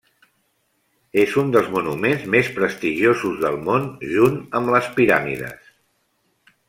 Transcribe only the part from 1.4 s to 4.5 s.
un dels monuments més prestigiosos del món junt